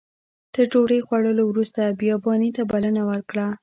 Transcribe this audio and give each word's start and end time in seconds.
تر 0.53 0.65
ډوډۍ 0.71 0.99
خوړلو 1.05 1.43
وروسته 1.47 1.81
بیاباني 1.99 2.49
ته 2.55 2.61
بلنه 2.71 3.01
ورکړه. 3.09 3.47